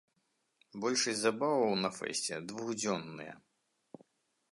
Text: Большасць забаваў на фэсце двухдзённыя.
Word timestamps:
Большасць 0.85 1.19
забаваў 1.23 1.73
на 1.83 1.89
фэсце 1.97 2.35
двухдзённыя. 2.53 3.33